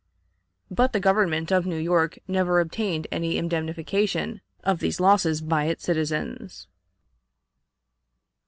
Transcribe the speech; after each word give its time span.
But 0.71 0.93
the 0.93 0.99
government 0.99 1.51
of 1.51 1.67
New 1.67 1.77
York 1.77 2.17
never 2.27 2.59
obtained 2.59 3.05
any 3.11 3.37
indemnification 3.37 4.41
of 4.63 4.79
these 4.79 4.99
losses 4.99 5.41
by 5.41 5.65
its 5.65 5.83
citizens. 5.83 6.65